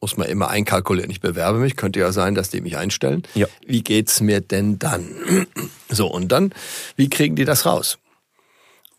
Muss 0.00 0.16
man 0.16 0.28
immer 0.28 0.48
einkalkulieren. 0.48 1.10
Ich 1.10 1.20
bewerbe 1.20 1.58
mich, 1.58 1.76
könnte 1.76 2.00
ja 2.00 2.12
sein, 2.12 2.34
dass 2.34 2.50
die 2.50 2.60
mich 2.60 2.76
einstellen. 2.76 3.22
Ja. 3.34 3.46
Wie 3.66 3.82
geht's 3.82 4.20
mir 4.20 4.40
denn 4.40 4.78
dann? 4.78 5.46
So, 5.88 6.06
und 6.06 6.28
dann, 6.32 6.52
wie 6.96 7.08
kriegen 7.08 7.36
die 7.36 7.44
das 7.44 7.64
raus? 7.64 7.98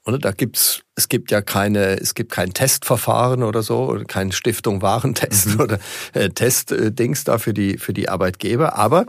Oder 0.06 0.20
da 0.20 0.32
gibt's, 0.32 0.84
es 0.96 1.10
gibt 1.10 1.32
ja 1.32 1.42
keine, 1.42 2.00
es 2.00 2.16
gibt 2.16 2.32
kein 2.32 2.54
Testverfahren 2.54 3.44
oder 3.44 3.62
so, 3.62 3.90
oder 3.90 4.06
kein 4.06 4.32
Stiftung 4.32 4.82
Warentest 4.82 5.48
mhm. 5.48 5.60
oder 5.60 5.80
äh, 6.14 6.30
Testdings 6.30 7.26
da 7.26 7.38
für 7.38 7.54
die, 7.54 7.78
für 7.78 7.94
die 7.94 8.08
Arbeitgeber. 8.08 8.78
Aber 8.78 9.06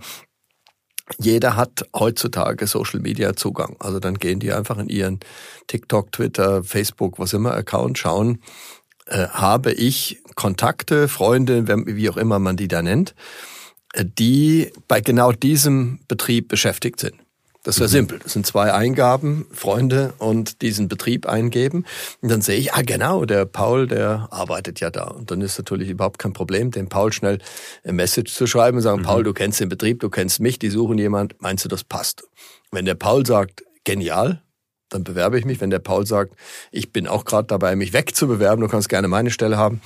jeder 1.19 1.57
hat 1.57 1.87
heutzutage 1.95 2.67
Social 2.67 3.01
Media 3.01 3.35
Zugang. 3.35 3.77
Also 3.79 4.01
dann 4.01 4.19
gehen 4.19 4.41
die 4.41 4.53
einfach 4.53 4.77
in 4.79 4.89
ihren 4.89 5.21
TikTok, 5.69 6.13
Twitter, 6.13 6.65
Facebook, 6.65 7.19
was 7.19 7.33
immer 7.33 7.55
Account, 7.55 7.97
schauen, 7.97 8.43
äh, 9.09 9.29
habe 9.29 9.73
ich 9.73 10.21
Kontakte, 10.35 11.09
Freunde, 11.09 11.67
wie 11.87 12.11
auch 12.11 12.17
immer 12.17 12.39
man 12.39 12.57
die 12.57 12.69
da 12.69 12.83
nennt, 12.83 13.15
äh, 13.93 14.05
die 14.05 14.71
bei 14.87 15.01
genau 15.01 15.33
diesem 15.33 16.01
Betrieb 16.09 16.49
beschäftigt 16.49 17.01
sind. 17.01 17.15
Das 17.65 17.77
ist 17.77 17.81
ja 17.81 17.87
mhm. 17.87 17.91
simpel. 17.91 18.19
Das 18.23 18.33
sind 18.33 18.47
zwei 18.47 18.73
Eingaben, 18.73 19.47
Freunde 19.53 20.15
und 20.19 20.63
diesen 20.63 20.89
Betrieb 20.89 21.27
eingeben. 21.27 21.85
Und 22.23 22.31
dann 22.31 22.41
sehe 22.41 22.57
ich, 22.57 22.73
ah 22.73 22.83
genau, 22.83 23.25
der 23.25 23.45
Paul, 23.45 23.89
der 23.89 24.29
arbeitet 24.31 24.81
ja 24.81 24.91
da. 24.91 25.05
Und 25.05 25.31
dann 25.31 25.43
ist 25.43 25.59
natürlich 25.59 25.91
überhaupt 25.91 26.19
kein 26.19 26.33
Problem, 26.33 26.71
dem 26.71 26.89
Paul 26.89 27.13
schnell 27.13 27.39
ein 27.85 27.97
Message 27.97 28.33
zu 28.33 28.47
schreiben 28.47 28.79
und 28.79 28.83
sagen, 28.83 29.01
mhm. 29.01 29.05
Paul, 29.05 29.25
du 29.25 29.35
kennst 29.35 29.61
den 29.61 29.69
Betrieb, 29.69 30.01
du 30.01 30.09
kennst 30.09 30.41
mich, 30.41 30.59
die 30.59 30.71
suchen 30.71 30.99
jemand, 30.99 31.43
meinst 31.43 31.65
du, 31.65 31.69
das 31.69 31.85
passt? 31.85 32.23
Wenn 32.71 32.85
der 32.85 32.95
Paul 32.95 33.27
sagt, 33.27 33.65
genial, 33.85 34.43
dann 34.89 35.05
bewerbe 35.05 35.39
ich 35.39 35.45
mich. 35.45 35.61
Wenn 35.61 35.71
der 35.71 35.79
Paul 35.79 36.07
sagt, 36.07 36.35
ich 36.71 36.93
bin 36.93 37.07
auch 37.07 37.25
gerade 37.25 37.47
dabei, 37.47 37.77
mich 37.77 37.93
wegzubewerben, 37.93 38.61
du 38.61 38.69
kannst 38.69 38.89
gerne 38.89 39.09
meine 39.09 39.31
Stelle 39.31 39.57
haben, 39.57 39.81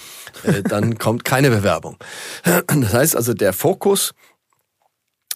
äh, 0.45 0.63
dann 0.63 0.99
kommt 0.99 1.25
keine 1.25 1.51
Bewerbung. 1.51 1.97
Das 2.45 2.93
heißt 2.93 3.17
also, 3.17 3.35
der 3.35 3.53
Fokus, 3.53 4.13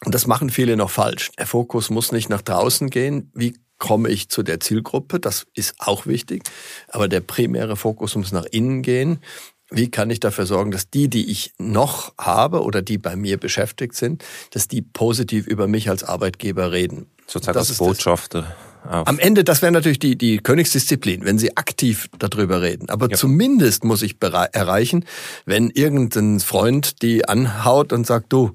und 0.04 0.14
das 0.14 0.26
machen 0.26 0.50
viele 0.50 0.76
noch 0.76 0.90
falsch, 0.90 1.30
der 1.38 1.46
Fokus 1.46 1.90
muss 1.90 2.12
nicht 2.12 2.28
nach 2.28 2.42
draußen 2.42 2.90
gehen. 2.90 3.30
Wie 3.34 3.56
komme 3.78 4.08
ich 4.08 4.28
zu 4.28 4.42
der 4.42 4.60
Zielgruppe? 4.60 5.20
Das 5.20 5.46
ist 5.54 5.74
auch 5.78 6.06
wichtig. 6.06 6.42
Aber 6.88 7.08
der 7.08 7.20
primäre 7.20 7.76
Fokus 7.76 8.14
muss 8.14 8.32
nach 8.32 8.46
innen 8.46 8.82
gehen. 8.82 9.20
wie 9.68 9.90
kann 9.90 10.10
ich 10.10 10.20
dafür 10.20 10.46
sorgen, 10.46 10.70
dass 10.70 10.90
die, 10.90 11.08
die 11.08 11.28
ich 11.28 11.52
noch 11.58 12.14
habe 12.18 12.62
oder 12.62 12.82
die 12.82 12.98
bei 12.98 13.16
mir 13.16 13.36
beschäftigt 13.36 13.96
sind, 13.96 14.24
dass 14.52 14.68
die 14.68 14.80
positiv 14.80 15.48
über 15.48 15.66
mich 15.66 15.90
als 15.90 16.04
Arbeitgeber 16.04 16.70
reden. 16.70 17.10
Sozusagen 17.26 17.58
das 17.58 17.70
als 17.70 17.78
Botschafter. 17.78 18.56
Am 18.88 19.18
Ende, 19.18 19.44
das 19.44 19.62
wäre 19.62 19.72
natürlich 19.72 19.98
die, 19.98 20.16
die 20.16 20.38
Königsdisziplin, 20.38 21.24
wenn 21.24 21.38
sie 21.38 21.56
aktiv 21.56 22.08
darüber 22.18 22.62
reden. 22.62 22.88
Aber 22.88 23.10
ja. 23.10 23.16
zumindest 23.16 23.84
muss 23.84 24.02
ich 24.02 24.16
erreichen, 24.20 25.04
wenn 25.44 25.70
irgendein 25.70 26.40
Freund 26.40 27.02
die 27.02 27.28
anhaut 27.28 27.92
und 27.92 28.06
sagt, 28.06 28.32
du, 28.32 28.52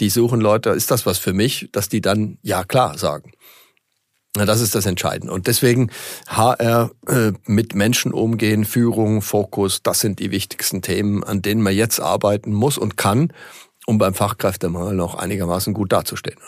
die 0.00 0.10
suchen 0.10 0.40
Leute, 0.40 0.70
ist 0.70 0.90
das 0.90 1.06
was 1.06 1.18
für 1.18 1.32
mich, 1.32 1.68
dass 1.72 1.88
die 1.88 2.00
dann 2.00 2.38
ja 2.42 2.64
klar 2.64 2.98
sagen. 2.98 3.32
Na, 4.34 4.46
das 4.46 4.62
ist 4.62 4.74
das 4.74 4.86
Entscheidende. 4.86 5.32
Und 5.32 5.46
deswegen 5.46 5.90
HR 6.26 6.90
äh, 7.06 7.32
mit 7.44 7.74
Menschen 7.74 8.12
umgehen, 8.12 8.64
Führung, 8.64 9.20
Fokus, 9.20 9.82
das 9.82 10.00
sind 10.00 10.20
die 10.20 10.30
wichtigsten 10.30 10.80
Themen, 10.80 11.22
an 11.22 11.42
denen 11.42 11.60
man 11.60 11.74
jetzt 11.74 12.00
arbeiten 12.00 12.52
muss 12.52 12.78
und 12.78 12.96
kann, 12.96 13.32
um 13.86 13.98
beim 13.98 14.14
Fachkräftemangel 14.14 14.94
noch 14.94 15.16
einigermaßen 15.16 15.74
gut 15.74 15.92
dazustehen. 15.92 16.38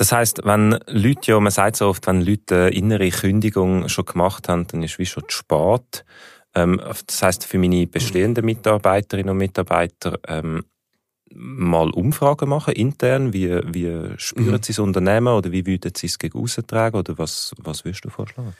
Das 0.00 0.12
heißt, 0.12 0.40
wenn 0.44 0.78
Leute, 0.86 1.32
ja, 1.32 1.40
man 1.40 1.52
sagt 1.52 1.76
so 1.76 1.86
oft, 1.86 2.06
wenn 2.06 2.22
Leute 2.22 2.54
eine 2.56 2.70
innere 2.70 3.10
Kündigung 3.10 3.86
schon 3.90 4.06
gemacht 4.06 4.48
haben, 4.48 4.66
dann 4.66 4.82
ist 4.82 4.92
es 4.92 4.98
wie 4.98 5.04
schon 5.04 5.24
zu 5.28 5.36
spät. 5.36 6.06
Ähm, 6.54 6.80
das 7.06 7.22
heißt, 7.22 7.44
für 7.44 7.58
meine 7.58 7.86
bestehenden 7.86 8.46
Mitarbeiterinnen 8.46 9.28
und 9.28 9.36
Mitarbeiter 9.36 10.18
ähm, 10.26 10.64
mal 11.34 11.90
Umfragen 11.90 12.48
machen 12.48 12.72
intern? 12.72 13.34
Wie, 13.34 13.50
wie 13.50 14.14
spüren 14.16 14.52
mhm. 14.52 14.62
Sie 14.62 14.72
das 14.72 14.78
Unternehmen 14.78 15.34
oder 15.34 15.52
wie 15.52 15.66
würden 15.66 15.92
Sie 15.94 16.06
es 16.06 16.18
gegen 16.18 16.38
austragen 16.38 16.96
oder 16.96 17.18
was, 17.18 17.52
was 17.58 17.84
würdest 17.84 18.06
du 18.06 18.08
vorschlagen? 18.08 18.54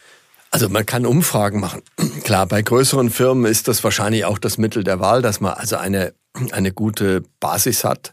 Also 0.50 0.68
man 0.68 0.84
kann 0.84 1.06
Umfragen 1.06 1.58
machen. 1.58 1.80
Klar, 2.22 2.48
bei 2.48 2.60
größeren 2.60 3.08
Firmen 3.08 3.50
ist 3.50 3.66
das 3.66 3.82
wahrscheinlich 3.82 4.26
auch 4.26 4.38
das 4.38 4.58
Mittel 4.58 4.84
der 4.84 5.00
Wahl, 5.00 5.22
dass 5.22 5.40
man 5.40 5.54
also 5.54 5.76
eine, 5.76 6.12
eine 6.50 6.70
gute 6.70 7.22
Basis 7.40 7.82
hat. 7.82 8.12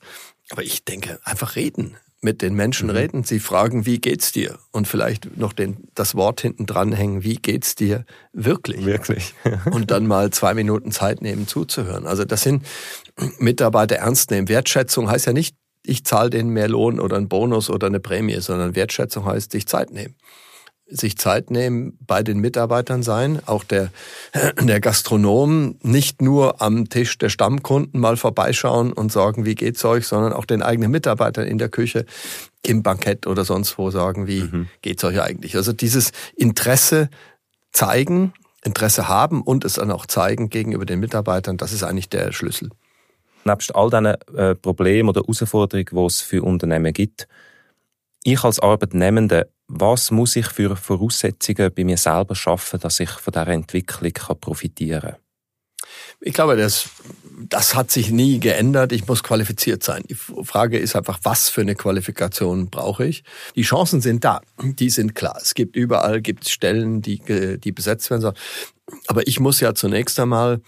Aber 0.49 0.63
ich 0.63 0.85
denke, 0.85 1.19
einfach 1.25 1.57
reden 1.57 1.97
mit 2.21 2.41
den 2.41 2.55
Menschen 2.55 2.87
mhm. 2.87 2.95
reden, 2.95 3.23
sie 3.23 3.39
fragen, 3.39 3.85
wie 3.85 3.99
geht's 3.99 4.31
dir? 4.31 4.57
Und 4.71 4.87
vielleicht 4.87 5.37
noch 5.37 5.53
den, 5.53 5.87
das 5.93 6.15
Wort 6.15 6.41
hinten 6.41 6.65
dranhängen, 6.65 7.23
wie 7.23 7.35
geht's 7.35 7.75
dir 7.75 8.05
wirklich? 8.33 8.85
Wirklich. 8.85 9.33
und 9.71 9.91
dann 9.91 10.07
mal 10.07 10.31
zwei 10.31 10.53
Minuten 10.53 10.91
Zeit 10.91 11.21
nehmen 11.21 11.47
zuzuhören. 11.47 12.07
Also 12.07 12.25
das 12.25 12.41
sind 12.41 12.65
Mitarbeiter 13.37 13.97
ernst 13.97 14.31
nehmen. 14.31 14.49
Wertschätzung 14.49 15.09
heißt 15.09 15.27
ja 15.27 15.33
nicht, 15.33 15.55
ich 15.83 16.03
zahle 16.03 16.29
denen 16.29 16.49
mehr 16.49 16.67
Lohn 16.67 16.99
oder 16.99 17.15
einen 17.17 17.29
Bonus 17.29 17.69
oder 17.69 17.87
eine 17.87 17.99
Prämie, 17.99 18.41
sondern 18.41 18.75
Wertschätzung 18.75 19.25
heißt, 19.25 19.51
sich 19.51 19.67
Zeit 19.67 19.91
nehmen 19.91 20.15
sich 20.89 21.17
Zeit 21.17 21.51
nehmen, 21.51 21.97
bei 22.05 22.23
den 22.23 22.39
Mitarbeitern 22.39 23.03
sein, 23.03 23.41
auch 23.45 23.63
der, 23.63 23.91
der 24.61 24.79
Gastronom 24.79 25.75
nicht 25.81 26.21
nur 26.21 26.61
am 26.61 26.89
Tisch 26.89 27.17
der 27.17 27.29
Stammkunden 27.29 27.99
mal 27.99 28.17
vorbeischauen 28.17 28.93
und 28.93 29.11
sagen, 29.11 29.45
wie 29.45 29.55
geht's 29.55 29.83
euch, 29.85 30.07
sondern 30.07 30.33
auch 30.33 30.45
den 30.45 30.61
eigenen 30.61 30.91
Mitarbeitern 30.91 31.45
in 31.45 31.57
der 31.57 31.69
Küche, 31.69 32.05
im 32.65 32.83
Bankett 32.83 33.27
oder 33.27 33.45
sonst 33.45 33.77
wo 33.77 33.91
sagen, 33.91 34.27
wie 34.27 34.41
mhm. 34.41 34.67
geht's 34.81 35.03
euch 35.03 35.21
eigentlich. 35.21 35.55
Also 35.55 35.73
dieses 35.73 36.11
Interesse 36.35 37.09
zeigen, 37.71 38.33
Interesse 38.63 39.07
haben 39.07 39.41
und 39.41 39.65
es 39.65 39.73
dann 39.73 39.91
auch 39.91 40.05
zeigen 40.05 40.49
gegenüber 40.49 40.85
den 40.85 40.99
Mitarbeitern, 40.99 41.57
das 41.57 41.73
ist 41.73 41.83
eigentlich 41.83 42.09
der 42.09 42.31
Schlüssel. 42.31 42.69
Nebst 43.45 43.75
all 43.75 43.89
diesen 43.89 44.05
äh, 44.35 44.55
Problemen 44.55 45.09
oder 45.09 45.21
Herausforderungen, 45.21 45.85
die 45.91 46.05
es 46.05 46.21
für 46.21 46.43
Unternehmen 46.43 46.91
gibt, 46.91 47.27
ich 48.27 48.43
als 48.43 48.59
Arbeitnehmender, 48.59 49.47
was 49.67 50.11
muss 50.11 50.35
ich 50.35 50.47
für 50.47 50.75
Voraussetzungen 50.75 51.73
bei 51.73 51.83
mir 51.83 51.97
selber 51.97 52.35
schaffen, 52.35 52.79
dass 52.79 52.99
ich 52.99 53.09
von 53.09 53.31
dieser 53.31 53.47
Entwicklung 53.47 54.11
profitieren 54.39 55.01
kann? 55.01 55.15
Ich 56.19 56.33
glaube, 56.33 56.57
das, 56.57 56.89
das 57.47 57.75
hat 57.75 57.91
sich 57.91 58.11
nie 58.11 58.39
geändert. 58.39 58.91
Ich 58.91 59.07
muss 59.07 59.23
qualifiziert 59.23 59.83
sein. 59.83 60.03
Die 60.09 60.15
Frage 60.15 60.77
ist 60.77 60.95
einfach, 60.95 61.19
was 61.23 61.49
für 61.49 61.61
eine 61.61 61.75
Qualifikation 61.75 62.69
brauche 62.69 63.05
ich? 63.05 63.23
Die 63.55 63.61
Chancen 63.61 64.01
sind 64.01 64.23
da. 64.23 64.41
Die 64.61 64.89
sind 64.89 65.15
klar. 65.15 65.37
Es 65.41 65.53
gibt 65.53 65.75
überall 65.75 66.21
gibt 66.21 66.49
Stellen, 66.49 67.01
die, 67.01 67.21
die 67.57 67.71
besetzt 67.71 68.09
werden 68.09 68.21
sollen. 68.21 68.37
Aber 69.07 69.27
ich 69.27 69.39
muss 69.39 69.59
ja 69.59 69.73
zunächst 69.73 70.19
einmal 70.19 70.61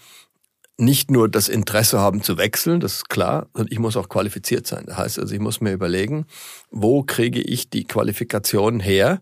nicht 0.80 1.10
nur 1.10 1.28
das 1.28 1.48
Interesse 1.48 1.98
haben 1.98 2.22
zu 2.22 2.38
wechseln, 2.38 2.80
das 2.80 2.94
ist 2.94 3.08
klar, 3.08 3.46
sondern 3.54 3.72
ich 3.72 3.78
muss 3.78 3.96
auch 3.96 4.08
qualifiziert 4.08 4.66
sein. 4.66 4.84
Das 4.86 4.96
heißt 4.96 5.18
also, 5.18 5.34
ich 5.34 5.40
muss 5.40 5.60
mir 5.60 5.72
überlegen, 5.72 6.26
wo 6.70 7.02
kriege 7.02 7.40
ich 7.40 7.70
die 7.70 7.84
Qualifikation 7.84 8.80
her, 8.80 9.20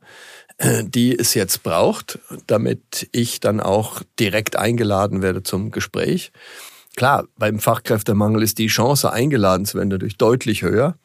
äh, 0.59 0.85
die 0.85 1.19
es 1.19 1.35
jetzt 1.35 1.62
braucht, 1.62 2.19
damit 2.47 3.09
ich 3.12 3.41
dann 3.41 3.61
auch 3.61 4.03
direkt 4.19 4.57
eingeladen 4.57 5.23
werde 5.23 5.43
zum 5.43 5.71
Gespräch. 5.71 6.33
Klar, 6.97 7.27
beim 7.37 7.61
Fachkräftemangel 7.61 8.43
ist 8.43 8.59
die 8.59 8.67
Chance, 8.67 9.12
eingeladen 9.12 9.67
zu 9.67 9.79
werden, 9.79 9.91
dadurch 9.91 10.17
deutlich 10.17 10.62
höher 10.62 10.97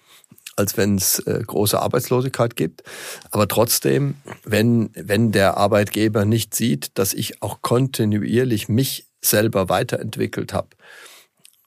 als 0.56 0.78
wenn 0.78 0.98
es 0.98 1.20
äh, 1.20 1.42
große 1.46 1.80
Arbeitslosigkeit 1.80 2.56
gibt. 2.56 2.84
Aber 3.32 3.48
trotzdem, 3.48 4.16
wenn, 4.44 4.92
wenn 4.94 5.32
der 5.32 5.58
Arbeitgeber 5.58 6.26
nicht 6.26 6.54
sieht, 6.54 6.92
dass 6.98 7.14
ich 7.14 7.42
auch 7.42 7.62
kontinuierlich 7.62 8.70
mich 8.70 9.08
selber 9.24 9.70
weiterentwickelt 9.70 10.54
habe, 10.54 10.70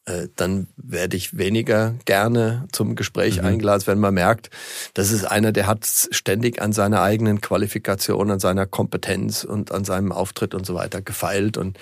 äh, 0.06 0.28
dann 0.36 0.68
werde 0.76 1.16
ich 1.16 1.36
weniger 1.36 1.94
gerne 2.04 2.68
zum 2.70 2.94
Gespräch 2.94 3.40
mhm. 3.40 3.46
eingeladen, 3.46 3.86
wenn 3.86 3.98
man 3.98 4.14
merkt, 4.14 4.50
das 4.94 5.10
ist 5.10 5.24
einer, 5.24 5.52
der 5.52 5.66
hat 5.66 5.84
ständig 5.84 6.62
an 6.62 6.72
seiner 6.72 7.02
eigenen 7.02 7.40
Qualifikation, 7.40 8.30
an 8.30 8.38
seiner 8.38 8.66
Kompetenz 8.66 9.44
und 9.44 9.72
an 9.72 9.84
seinem 9.84 10.12
Auftritt 10.12 10.54
und 10.54 10.64
so 10.64 10.74
weiter 10.74 11.02
gefeilt 11.02 11.56
und 11.56 11.78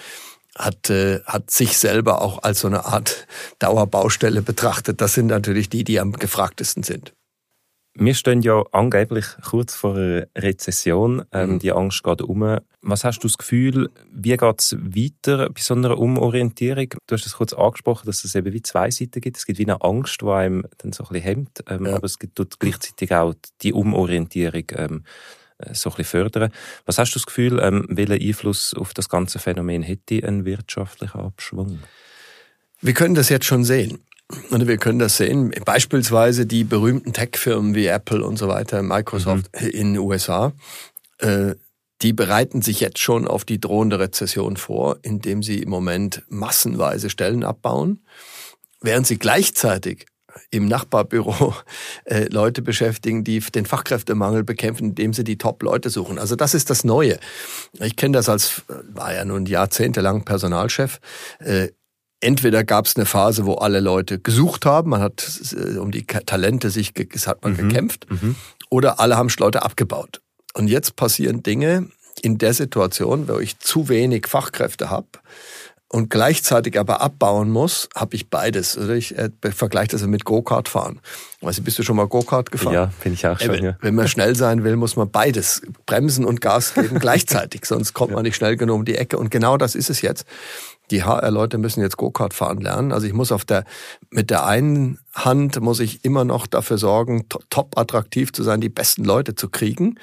hat, 0.56 0.88
äh, 0.88 1.20
hat 1.24 1.50
sich 1.50 1.76
selber 1.76 2.22
auch 2.22 2.42
als 2.42 2.60
so 2.60 2.68
eine 2.68 2.86
Art 2.86 3.26
Dauerbaustelle 3.58 4.40
betrachtet. 4.40 5.00
Das 5.00 5.14
sind 5.14 5.26
natürlich 5.26 5.68
die, 5.68 5.84
die 5.84 6.00
am 6.00 6.12
gefragtesten 6.12 6.82
sind. 6.82 7.12
Wir 7.96 8.14
stehen 8.14 8.42
ja 8.42 8.64
angeblich 8.72 9.24
kurz 9.48 9.76
vor 9.76 9.94
einer 9.94 10.26
Rezession. 10.36 11.24
Ähm, 11.30 11.52
mhm. 11.52 11.58
Die 11.60 11.70
Angst 11.70 12.02
geht 12.02 12.22
um. 12.22 12.58
Was 12.82 13.04
hast 13.04 13.20
du 13.20 13.28
das 13.28 13.38
Gefühl, 13.38 13.88
wie 14.12 14.36
geht 14.36 14.60
es 14.60 14.76
weiter 14.76 15.48
bei 15.48 15.60
so 15.60 15.74
einer 15.74 15.96
Umorientierung? 15.96 16.88
Du 17.06 17.14
hast 17.14 17.24
es 17.24 17.34
kurz 17.34 17.52
angesprochen, 17.52 18.06
dass 18.06 18.24
es 18.24 18.34
eben 18.34 18.52
wie 18.52 18.62
zwei 18.62 18.90
Seiten 18.90 19.20
gibt. 19.20 19.36
Es 19.36 19.46
gibt 19.46 19.60
wie 19.60 19.64
eine 19.64 19.80
Angst, 19.80 20.22
die 20.22 20.26
einem 20.26 20.64
dann 20.78 20.92
so 20.92 21.04
ein 21.04 21.08
bisschen 21.08 21.22
hemmt, 21.22 21.64
ähm, 21.68 21.86
ja. 21.86 21.94
aber 21.94 22.04
es 22.04 22.18
gibt 22.18 22.36
dort 22.36 22.58
gleichzeitig 22.58 23.14
auch 23.14 23.34
die 23.62 23.72
Umorientierung 23.72 24.64
ähm, 24.72 25.04
äh, 25.58 25.72
so 25.72 25.90
ein 25.90 25.96
bisschen 25.96 26.22
fördern. 26.22 26.52
Was 26.86 26.98
hast 26.98 27.12
du 27.12 27.20
das 27.20 27.26
Gefühl, 27.26 27.60
ähm, 27.62 27.86
welchen 27.88 28.20
Einfluss 28.20 28.74
auf 28.74 28.92
das 28.92 29.08
ganze 29.08 29.38
Phänomen 29.38 29.82
hätte 29.82 30.26
ein 30.26 30.44
wirtschaftlicher 30.44 31.20
Abschwung? 31.20 31.78
Wir 32.80 32.92
können 32.92 33.14
das 33.14 33.28
jetzt 33.28 33.46
schon 33.46 33.64
sehen. 33.64 34.00
Und 34.50 34.66
wir 34.66 34.78
können 34.78 34.98
das 34.98 35.18
sehen, 35.18 35.52
beispielsweise 35.64 36.46
die 36.46 36.64
berühmten 36.64 37.12
Tech-Firmen 37.12 37.74
wie 37.74 37.86
Apple 37.86 38.24
und 38.24 38.38
so 38.38 38.48
weiter, 38.48 38.82
Microsoft 38.82 39.50
mhm. 39.60 39.68
in 39.68 39.92
den 39.94 40.02
USA, 40.02 40.52
äh, 41.18 41.54
die 42.02 42.12
bereiten 42.12 42.62
sich 42.62 42.80
jetzt 42.80 42.98
schon 42.98 43.28
auf 43.28 43.44
die 43.44 43.60
drohende 43.60 43.98
Rezession 43.98 44.56
vor, 44.56 44.98
indem 45.02 45.42
sie 45.42 45.62
im 45.62 45.70
Moment 45.70 46.22
massenweise 46.28 47.10
Stellen 47.10 47.44
abbauen, 47.44 48.04
während 48.80 49.06
sie 49.06 49.18
gleichzeitig 49.18 50.06
im 50.50 50.66
Nachbarbüro 50.66 51.54
äh, 52.04 52.24
Leute 52.24 52.62
beschäftigen, 52.62 53.24
die 53.24 53.40
den 53.40 53.66
Fachkräftemangel 53.66 54.42
bekämpfen, 54.42 54.88
indem 54.88 55.12
sie 55.12 55.24
die 55.24 55.38
Top-Leute 55.38 55.90
suchen. 55.90 56.18
Also 56.18 56.34
das 56.34 56.54
ist 56.54 56.70
das 56.70 56.84
Neue. 56.84 57.18
Ich 57.80 57.96
kenne 57.96 58.12
das 58.12 58.28
als, 58.28 58.62
war 58.68 59.14
ja 59.14 59.24
nun 59.24 59.46
jahrzehntelang 59.46 60.24
Personalchef. 60.24 61.00
Äh, 61.38 61.68
entweder 62.24 62.64
gab 62.64 62.86
es 62.86 62.96
eine 62.96 63.06
Phase, 63.06 63.46
wo 63.46 63.54
alle 63.54 63.80
Leute 63.80 64.18
gesucht 64.18 64.66
haben, 64.66 64.90
man 64.90 65.00
hat 65.00 65.40
äh, 65.52 65.78
um 65.78 65.90
die 65.90 66.04
Talente 66.04 66.70
sich 66.70 66.92
hat 67.26 67.42
man 67.42 67.52
mhm. 67.52 67.68
gekämpft, 67.68 68.06
mhm. 68.10 68.34
oder 68.70 68.98
alle 69.00 69.16
haben 69.16 69.28
Leute 69.38 69.62
abgebaut. 69.62 70.20
Und 70.54 70.68
jetzt 70.68 70.96
passieren 70.96 71.42
Dinge 71.42 71.88
in 72.22 72.38
der 72.38 72.54
Situation, 72.54 73.28
wo 73.28 73.38
ich 73.38 73.58
zu 73.58 73.88
wenig 73.88 74.26
Fachkräfte 74.26 74.88
habe 74.88 75.08
und 75.88 76.10
gleichzeitig 76.10 76.78
aber 76.78 77.00
abbauen 77.00 77.50
muss, 77.50 77.88
habe 77.94 78.16
ich 78.16 78.28
beides. 78.28 78.76
Also 78.76 78.92
ich 78.92 79.16
äh, 79.16 79.30
vergleiche 79.42 79.90
das 79.90 80.04
mit 80.06 80.24
Go-Kart 80.24 80.68
fahren. 80.68 81.00
Weißt 81.40 81.58
du, 81.58 81.62
bist 81.62 81.78
du 81.78 81.84
schon 81.84 81.94
mal 81.94 82.08
Go-Kart 82.08 82.50
gefahren? 82.50 82.74
Ja, 82.74 82.92
bin 83.04 83.12
ich 83.12 83.26
auch 83.26 83.38
schon. 83.38 83.54
Äh, 83.54 83.64
ja. 83.64 83.76
Wenn 83.80 83.94
man 83.94 84.08
schnell 84.08 84.34
sein 84.34 84.64
will, 84.64 84.74
muss 84.74 84.96
man 84.96 85.10
beides 85.10 85.62
bremsen 85.86 86.24
und 86.24 86.40
Gas 86.40 86.74
geben 86.74 86.98
gleichzeitig, 87.00 87.66
sonst 87.66 87.94
kommt 87.94 88.12
man 88.12 88.24
nicht 88.24 88.34
schnell 88.34 88.56
genug 88.56 88.74
um 88.74 88.84
die 88.84 88.96
Ecke. 88.96 89.18
Und 89.18 89.30
genau 89.30 89.56
das 89.56 89.76
ist 89.76 89.88
es 89.88 90.02
jetzt 90.02 90.24
die 90.90 91.02
HR-Leute 91.02 91.58
müssen 91.58 91.80
jetzt 91.80 91.96
Go-Kart 91.96 92.34
fahren 92.34 92.60
lernen. 92.60 92.92
Also 92.92 93.06
ich 93.06 93.12
muss 93.12 93.32
auf 93.32 93.44
der, 93.44 93.64
mit 94.10 94.30
der 94.30 94.46
einen 94.46 94.98
Hand 95.14 95.60
muss 95.60 95.80
ich 95.80 96.04
immer 96.04 96.24
noch 96.24 96.46
dafür 96.46 96.78
sorgen, 96.78 97.26
top 97.50 97.78
attraktiv 97.78 98.32
zu 98.32 98.42
sein, 98.42 98.60
die 98.60 98.68
besten 98.68 99.04
Leute 99.04 99.34
zu 99.34 99.48
kriegen. 99.48 99.98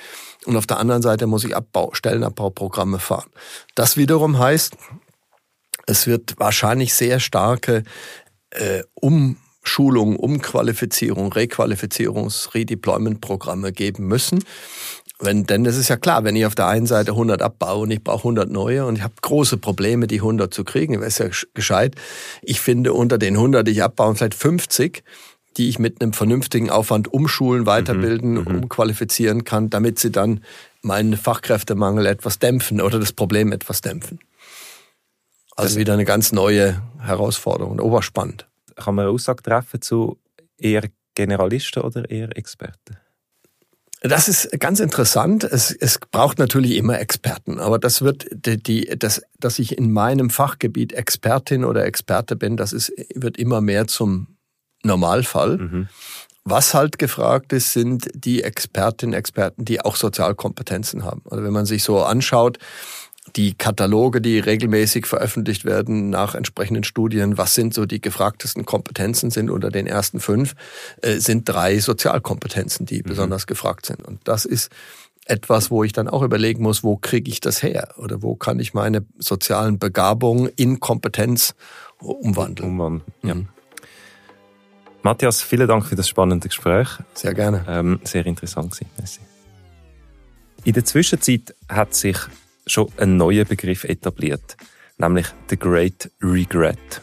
Und 0.46 0.58
auf 0.58 0.66
der 0.66 0.80
anderen 0.80 1.02
Seite 1.02 1.28
muss 1.28 1.44
ich 1.44 1.56
Abbau, 1.56 1.94
Stellenabbauprogramme 1.94 3.00
fahren. 3.00 3.30
Das 3.76 3.98
wiederum 3.98 4.40
heißt, 4.40 4.76
es 5.86 6.08
wird 6.08 6.36
wahrscheinlich 6.38 6.94
sehr 6.94 7.20
starke 7.20 7.84
äh, 8.52 8.84
Umschulung, 8.94 10.16
Umqualifizierung, 10.16 11.32
Requalifizierungs-, 11.34 12.54
Redeployment-Programme 12.54 13.72
geben 13.72 14.08
müssen 14.08 14.44
Wenn, 15.24 15.46
denn 15.46 15.64
das 15.64 15.78
ist 15.78 15.88
ja 15.88 15.98
klar, 15.98 16.24
wenn 16.24 16.36
ich 16.36 16.48
auf 16.48 16.56
der 16.56 16.68
einen 16.68 16.88
Seite 16.88 17.12
100 17.12 17.44
abbaue 17.44 17.84
und 17.84 17.92
ich 17.92 18.04
brauche 18.04 18.24
100 18.24 18.50
neue 18.50 18.86
und 18.88 18.96
ich 18.96 19.04
habe 19.04 19.14
große 19.22 19.58
Probleme, 19.58 20.08
die 20.08 20.20
100 20.20 20.52
zu 20.52 20.64
kriegen, 20.64 20.96
wäre 20.96 21.06
es 21.06 21.20
ja 21.20 21.28
gescheit. 21.54 21.96
Ich 22.42 22.60
finde 22.60 22.94
unter 22.94 23.20
den 23.20 23.36
100, 23.36 23.68
die 23.68 23.72
ich 23.72 23.84
abbaue, 23.84 24.16
vielleicht 24.16 24.34
50, 24.34 25.04
die 25.58 25.70
ich 25.70 25.78
mit 25.78 26.02
einem 26.02 26.14
vernünftigen 26.14 26.72
Aufwand 26.72 27.14
umschulen, 27.14 27.68
weiterbilden, 27.68 28.32
mhm, 28.32 28.40
mhm, 28.40 28.56
umqualifizieren 28.64 29.44
kann, 29.44 29.70
damit 29.70 30.00
sie 30.00 30.12
dann 30.12 30.44
meinen 30.82 31.16
Fachkräftemangel 31.16 32.08
etwas 32.08 32.40
dämpfen 32.40 32.82
oder 32.82 33.00
das 33.00 33.14
Problem 33.14 33.52
etwas 33.52 33.82
dämpfen. 33.82 34.20
Also 35.56 35.78
wieder 35.78 35.94
eine 35.94 36.06
ganz 36.06 36.32
neue 36.32 36.82
Herausforderung, 37.00 37.80
oberspannend. 37.80 38.48
Kann 38.76 38.96
man 38.96 39.06
eine 39.06 39.14
Aussage 39.14 39.44
treffen 39.44 39.82
zu 39.82 40.18
eher 40.58 40.84
Generalisten 41.14 41.84
oder 41.84 42.10
eher 42.10 42.36
Experten? 42.36 42.98
Das 44.02 44.28
ist 44.28 44.60
ganz 44.60 44.80
interessant. 44.80 45.44
Es, 45.44 45.72
es 45.72 46.00
braucht 46.00 46.40
natürlich 46.40 46.76
immer 46.76 47.00
Experten, 47.00 47.60
aber 47.60 47.78
das 47.78 48.02
wird 48.02 48.26
die, 48.32 48.62
die, 48.62 48.96
das, 48.98 49.22
dass 49.40 49.60
ich 49.60 49.78
in 49.78 49.92
meinem 49.92 50.32
Fachgebiet 50.32 50.92
Expertin 50.94 51.64
oder 51.64 51.86
Experte 51.86 52.36
bin, 52.36 52.58
das 52.58 52.74
ist, 52.74 52.92
wird 53.14 53.38
immer 53.38 53.62
mehr 53.62 53.86
zum 53.86 54.38
Normalfall. 54.84 55.58
Mhm. 55.58 55.88
Was 56.44 56.74
halt 56.74 56.98
gefragt 56.98 57.54
ist, 57.54 57.74
sind 57.74 58.10
die 58.16 58.42
Expertinnen, 58.42 59.14
Experten, 59.14 59.66
die 59.66 59.82
auch 59.82 59.96
Sozialkompetenzen 59.96 61.06
haben. 61.06 61.22
Also 61.30 61.44
wenn 61.44 61.54
man 61.54 61.68
sich 61.68 61.84
so 61.84 62.02
anschaut, 62.02 62.58
die 63.36 63.54
Kataloge, 63.54 64.22
die 64.22 64.40
regelmäßig 64.40 65.06
veröffentlicht 65.06 65.66
werden 65.66 66.10
nach 66.10 66.36
entsprechenden 66.36 66.84
Studien, 66.84 67.38
was 67.38 67.56
sind 67.56 67.74
so 67.74 67.86
die 67.86 68.02
gefragtesten 68.02 68.66
Kompetenzen 68.66 69.32
sind 69.32 69.50
unter 69.50 69.70
den 69.70 69.88
ersten 69.88 70.20
fünf, 70.20 70.56
äh, 71.02 71.18
sind 71.18 71.48
drei 71.48 71.80
Sozialkompetenzen, 71.80 72.86
die 72.86 73.00
mhm. 73.00 73.04
besonders 73.04 73.48
gefragt 73.48 73.86
sind. 73.86 74.06
Und 74.06 74.20
das 74.26 74.46
ist 74.46 74.70
etwas, 75.26 75.72
wo 75.72 75.84
ich 75.84 75.94
dann 75.94 76.08
auch 76.08 76.24
überlegen 76.24 76.64
muss, 76.64 76.84
wo 76.84 76.98
kriege 76.98 77.30
ich 77.30 77.40
das 77.40 77.64
her? 77.64 77.94
Oder 77.98 78.22
wo 78.22 78.36
kann 78.36 78.60
ich 78.60 78.74
meine 78.74 79.06
sozialen 79.18 79.80
Begabungen 79.80 80.50
in 80.56 80.80
Kompetenz 80.80 81.56
umwandeln? 82.00 82.72
Umwandeln. 82.72 83.04
Ja. 83.24 83.36
Mhm. 83.36 83.48
Matthias, 85.04 85.42
vielen 85.42 85.68
Dank 85.68 85.86
für 85.86 85.96
das 85.96 86.08
spannende 86.08 86.48
Gespräch. 86.48 86.88
Sehr 87.16 87.34
gerne. 87.34 87.66
Ähm, 87.68 88.00
sehr 88.04 88.26
interessant 88.26 88.78
gewesen. 88.78 89.22
In 90.64 90.74
der 90.74 90.86
Zwischenzeit 90.86 91.56
hat 91.68 91.96
sich 91.96 92.18
schon 92.66 92.88
ein 92.98 93.18
neuer 93.18 93.46
Begriff 93.46 93.84
etabliert, 93.84 94.58
nämlich 94.98 95.28
The 95.50 95.58
Great 95.58 96.12
Regret. 96.22 97.02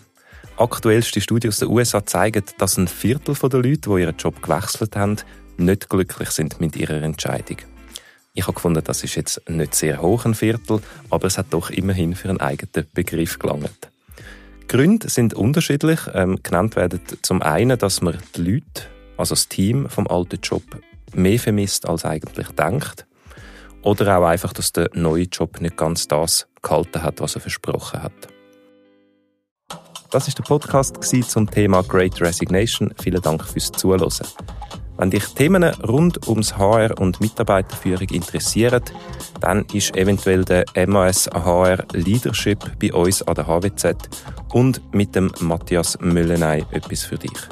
Aktuellste 0.56 1.20
Studien 1.20 1.50
aus 1.50 1.58
den 1.58 1.68
USA 1.68 2.04
zeigen, 2.04 2.44
dass 2.58 2.76
ein 2.76 2.88
Viertel 2.88 3.34
der 3.34 3.60
Leute, 3.60 3.90
die 3.90 4.00
ihren 4.00 4.16
Job 4.16 4.42
gewechselt 4.42 4.96
haben, 4.96 5.16
nicht 5.56 5.88
glücklich 5.88 6.30
sind 6.30 6.60
mit 6.60 6.76
ihrer 6.76 7.02
Entscheidung. 7.02 7.58
Ich 8.34 8.44
habe 8.44 8.54
gefunden, 8.54 8.82
das 8.84 9.02
ist 9.02 9.16
jetzt 9.16 9.48
nicht 9.48 9.74
sehr 9.74 10.00
hoch 10.00 10.24
ein 10.24 10.34
Viertel, 10.34 10.80
aber 11.10 11.26
es 11.26 11.38
hat 11.38 11.46
doch 11.50 11.70
immerhin 11.70 12.14
für 12.14 12.28
einen 12.28 12.40
eigenen 12.40 12.86
Begriff 12.92 13.38
gelangt. 13.38 13.90
Gründe 14.68 15.08
sind 15.08 15.34
unterschiedlich. 15.34 16.00
Ähm, 16.14 16.40
genannt 16.42 16.76
werden 16.76 17.00
zum 17.22 17.42
einen, 17.42 17.78
dass 17.78 18.02
man 18.02 18.18
die 18.36 18.42
Leute, 18.42 18.82
also 19.16 19.34
das 19.34 19.48
Team 19.48 19.88
vom 19.88 20.06
alten 20.06 20.38
Job, 20.42 20.62
mehr 21.14 21.38
vermisst 21.38 21.88
als 21.88 22.04
eigentlich 22.04 22.48
denkt. 22.48 23.06
Oder 23.82 24.18
auch 24.18 24.24
einfach, 24.24 24.52
dass 24.52 24.72
der 24.72 24.90
neue 24.94 25.24
Job 25.24 25.60
nicht 25.60 25.76
ganz 25.76 26.08
das 26.08 26.48
gehalten 26.62 27.02
hat, 27.02 27.20
was 27.20 27.34
er 27.34 27.40
versprochen 27.40 28.02
hat. 28.02 28.12
Das 30.10 30.26
ist 30.26 30.38
der 30.38 30.44
Podcast 30.44 31.02
zum 31.28 31.50
Thema 31.50 31.82
Great 31.82 32.20
Resignation. 32.20 32.94
Vielen 33.00 33.20
Dank 33.20 33.44
fürs 33.44 33.70
Zuhören. 33.72 34.10
Wenn 34.96 35.10
dich 35.10 35.26
Themen 35.26 35.62
rund 35.62 36.26
ums 36.26 36.56
HR 36.56 36.98
und 36.98 37.20
Mitarbeiterführung 37.20 38.08
interessieren, 38.08 38.82
dann 39.40 39.64
ist 39.72 39.96
eventuell 39.96 40.44
der 40.44 40.64
MAS 40.88 41.28
HR 41.32 41.84
Leadership 41.92 42.58
bei 42.80 42.92
uns 42.92 43.22
an 43.22 43.34
der 43.36 43.46
HWZ 43.46 43.94
und 44.54 44.82
mit 44.92 45.14
dem 45.14 45.30
Matthias 45.40 45.96
Müllenay 46.00 46.64
etwas 46.72 47.04
für 47.04 47.16
dich. 47.16 47.48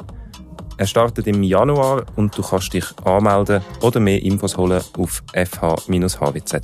Er 0.77 0.85
startet 0.85 1.25
im 1.27 1.41
Januar 1.41 2.05
und 2.15 2.37
du 2.37 2.43
kannst 2.43 2.73
dich 2.73 2.85
anmelden 3.03 3.63
oder 3.81 3.99
mehr 3.99 4.21
Infos 4.21 4.57
holen 4.57 4.81
auf 4.97 5.23
fh-hwz.ch. 5.33 6.57